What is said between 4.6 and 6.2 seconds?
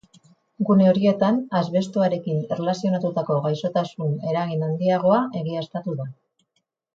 handiagoa egiaztatu da.